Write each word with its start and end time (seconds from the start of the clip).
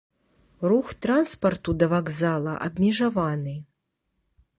Рух 0.69 0.87
транспарту 1.05 1.75
да 1.83 1.89
вакзала 1.91 2.53
абмежаваны. 2.69 3.55